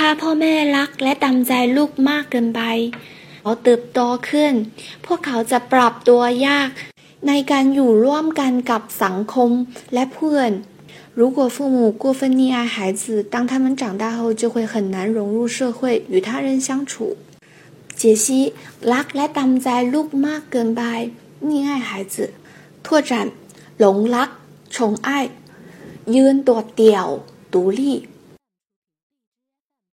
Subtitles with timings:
[0.00, 2.62] ถ้าพ่อแม่รักและตามใจลูกมากเกินไป
[3.42, 4.00] เขาเติบโต
[4.30, 4.52] ขึ้น
[5.06, 6.68] พวกเขาจะปรับตัวยาก
[7.28, 9.50] ในการอยู่ร่วมกันกับสังคม
[9.94, 10.50] และเพื่อน
[11.18, 15.80] 如果父母过分溺爱孩子，当他们长大后，就会很难融入社会，
[16.12, 17.16] 与他人相处。
[18.00, 18.26] 解析
[18.92, 20.82] รักและตามใจลูกมากเกินไป
[21.48, 22.14] 溺爱孩子
[22.84, 23.12] 拓展
[23.80, 24.28] หลงรัก
[24.74, 24.76] 宠
[25.06, 25.08] 爱
[26.14, 27.06] ยืนตัวเดี่ยว
[27.54, 27.80] 独立